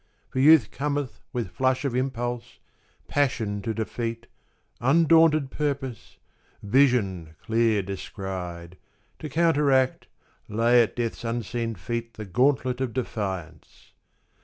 [0.31, 2.57] For Youth cometh With flush of impulse,
[3.07, 4.25] passion to defeat,
[4.79, 6.17] Undaunted purpose,
[6.63, 8.77] vision clear descried,
[9.19, 10.07] To counteract,
[10.49, 13.91] lay at Death's unseen feet The gauntlet of defiance.